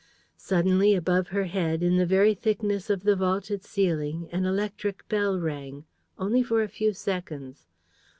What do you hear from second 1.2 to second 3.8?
her head, in the very thickness of the vaulted